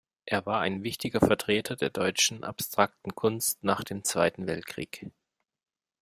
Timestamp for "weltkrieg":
4.47-5.05